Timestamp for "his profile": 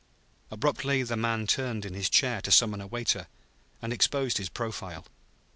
4.39-5.05